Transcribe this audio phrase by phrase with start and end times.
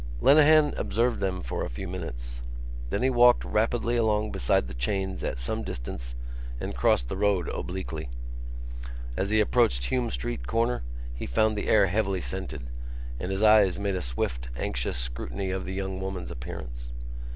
[0.19, 2.41] Lenehan observed them for a few minutes.
[2.89, 6.15] Then he walked rapidly along beside the chains at some distance
[6.59, 8.09] and crossed the road obliquely.
[9.15, 10.81] As he approached Hume Street corner
[11.13, 12.63] he found the air heavily scented
[13.19, 16.91] and his eyes made a swift anxious scrutiny of the young woman's appearance.